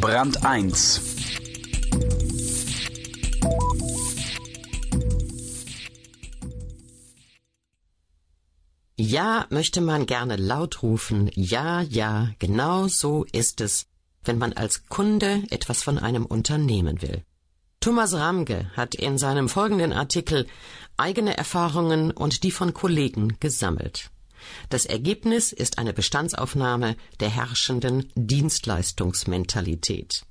[0.00, 1.00] Brand 1
[8.96, 11.30] Ja, möchte man gerne laut rufen.
[11.34, 13.88] Ja, ja, genau so ist es,
[14.24, 17.22] wenn man als Kunde etwas von einem Unternehmen will.
[17.80, 20.46] Thomas Ramge hat in seinem folgenden Artikel
[20.96, 24.10] eigene Erfahrungen und die von Kollegen gesammelt.
[24.68, 30.24] Das Ergebnis ist eine Bestandsaufnahme der herrschenden Dienstleistungsmentalität.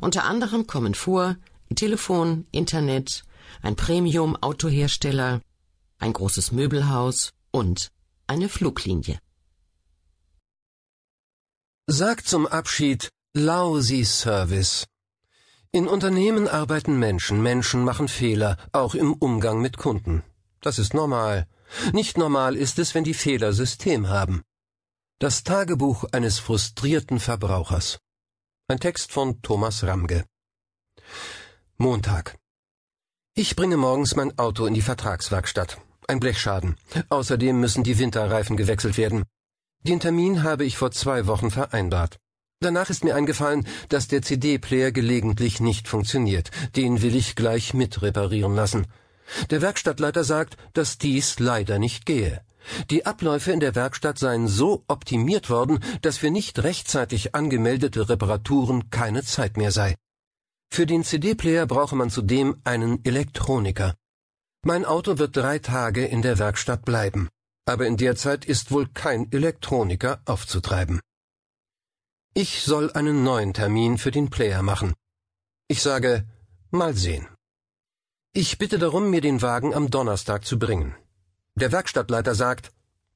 [0.00, 1.36] Unter anderem kommen vor
[1.74, 3.24] Telefon, Internet,
[3.62, 5.40] ein Premium-Autohersteller,
[5.98, 7.88] ein großes Möbelhaus und
[8.26, 9.18] eine Fluglinie.
[11.86, 14.86] Sagt zum Abschied Lousy Service.
[15.72, 20.22] In Unternehmen arbeiten Menschen, Menschen machen Fehler, auch im Umgang mit Kunden.
[20.60, 21.46] Das ist normal.
[21.92, 24.42] Nicht normal ist es, wenn die Fehler System haben.
[25.18, 27.98] Das Tagebuch eines frustrierten Verbrauchers.
[28.68, 30.24] Ein Text von Thomas Ramge.
[31.78, 32.36] Montag.
[33.34, 35.80] Ich bringe morgens mein Auto in die Vertragswerkstatt.
[36.08, 36.76] Ein Blechschaden.
[37.08, 39.24] Außerdem müssen die Winterreifen gewechselt werden.
[39.82, 42.18] Den Termin habe ich vor zwei Wochen vereinbart.
[42.60, 46.50] Danach ist mir eingefallen, dass der CD-Player gelegentlich nicht funktioniert.
[46.74, 48.86] Den will ich gleich mit reparieren lassen.
[49.50, 52.42] Der Werkstattleiter sagt, dass dies leider nicht gehe.
[52.90, 58.90] Die Abläufe in der Werkstatt seien so optimiert worden, dass für nicht rechtzeitig angemeldete Reparaturen
[58.90, 59.94] keine Zeit mehr sei.
[60.72, 63.94] Für den CD-Player brauche man zudem einen Elektroniker.
[64.64, 67.28] Mein Auto wird drei Tage in der Werkstatt bleiben,
[67.66, 71.00] aber in der Zeit ist wohl kein Elektroniker aufzutreiben.
[72.34, 74.94] Ich soll einen neuen Termin für den Player machen.
[75.68, 76.26] Ich sage,
[76.70, 77.28] mal sehen.
[78.38, 80.94] Ich bitte darum, mir den Wagen am Donnerstag zu bringen.
[81.54, 82.70] Der Werkstattleiter sagt,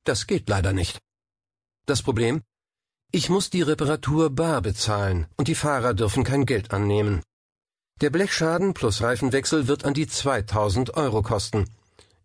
[0.05, 0.99] das geht leider nicht.
[1.85, 2.41] Das Problem?
[3.13, 7.21] Ich muss die Reparatur bar bezahlen und die Fahrer dürfen kein Geld annehmen.
[8.01, 11.69] Der Blechschaden plus Reifenwechsel wird an die 2000 Euro kosten.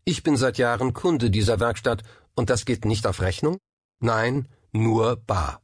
[0.05, 2.01] Ich bin seit Jahren Kunde dieser Werkstatt
[2.34, 3.57] und das geht nicht auf Rechnung?
[4.00, 5.61] Nein, nur bar.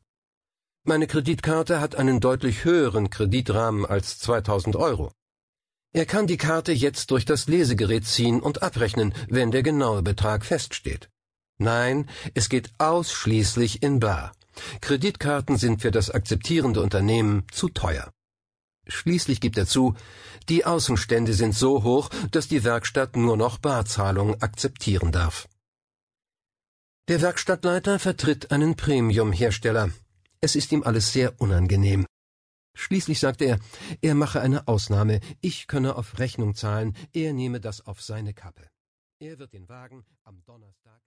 [0.84, 5.14] Meine Kreditkarte hat einen deutlich höheren Kreditrahmen als 2000 Euro.
[5.94, 10.46] Er kann die Karte jetzt durch das Lesegerät ziehen und abrechnen, wenn der genaue Betrag
[10.46, 11.10] feststeht.
[11.58, 14.32] Nein, es geht ausschließlich in bar.
[14.80, 18.12] Kreditkarten sind für das akzeptierende Unternehmen zu teuer.
[18.88, 19.96] Schließlich gibt er zu,
[20.50, 25.48] die Außenstände sind so hoch, dass die Werkstatt nur noch Barzahlung akzeptieren darf.
[27.08, 29.92] Der Werkstattleiter vertritt einen Premium-Hersteller.
[30.40, 32.06] Es ist ihm alles sehr unangenehm.
[32.74, 33.60] Schließlich sagte er,
[34.02, 38.70] er mache eine Ausnahme, ich könne auf Rechnung zahlen, er nehme das auf seine Kappe.
[39.20, 41.02] Er wird den Wagen am Donnerstag